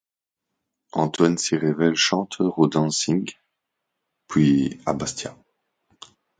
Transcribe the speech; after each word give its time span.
Antoine 0.93 1.37
s'y 1.37 1.55
révèle 1.55 1.93
chanteur 1.95 2.57
au 2.57 2.65
dancing, 2.67 3.29
puis 4.27 4.81
à 4.87 4.93
Bastia. 4.93 5.37